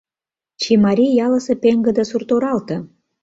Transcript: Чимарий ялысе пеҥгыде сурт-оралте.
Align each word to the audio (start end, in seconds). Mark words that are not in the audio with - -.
Чимарий 0.61 1.13
ялысе 1.25 1.53
пеҥгыде 1.63 2.03
сурт-оралте. 2.09 2.75